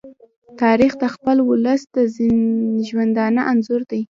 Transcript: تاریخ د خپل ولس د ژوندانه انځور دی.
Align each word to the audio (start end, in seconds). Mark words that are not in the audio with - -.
تاریخ 0.61 0.91
د 0.99 1.03
خپل 1.13 1.37
ولس 1.49 1.81
د 1.95 1.97
ژوندانه 2.87 3.41
انځور 3.51 3.81
دی. 3.91 4.01